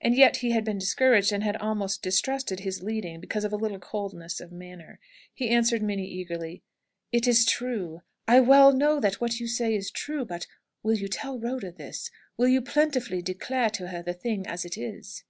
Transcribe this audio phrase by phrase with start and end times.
[0.00, 3.58] And yet he had been discouraged, and had almost distrusted his "leading," because of a
[3.58, 4.98] little coldness of manner.
[5.34, 6.62] He answered Minnie eagerly:
[7.12, 8.00] "It is true!
[8.26, 10.46] I well know that what you say is true; but
[10.82, 12.10] will you tell Rhoda this?
[12.38, 15.24] Will you plentifully declare to her the thing as it is?"